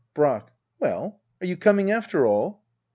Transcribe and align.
]Brack. 0.15 0.51
Well^ 0.81 1.17
are 1.41 1.45
you 1.45 1.55
coming 1.55 1.91
after 1.91 2.25
all 2.25 2.63